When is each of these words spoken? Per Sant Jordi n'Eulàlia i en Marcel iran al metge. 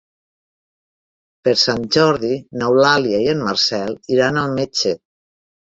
Per 1.49 1.53
Sant 1.65 1.85
Jordi 1.97 2.33
n'Eulàlia 2.63 3.23
i 3.27 3.31
en 3.37 3.47
Marcel 3.51 3.97
iran 4.19 4.45
al 4.47 4.59
metge. 4.61 5.01